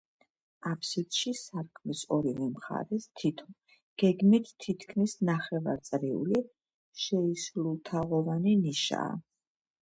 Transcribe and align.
აფსიდში, 0.67 1.33
სარკმლის 1.39 1.99
ორივე 2.15 2.47
მხარეს, 2.53 3.05
თითო, 3.23 3.47
გეგმით 4.05 4.49
თითქმის 4.65 5.15
ნახევარწრიული, 5.31 6.41
შეისრულთაღოვანი 7.05 8.57
ნიშაა. 8.65 9.15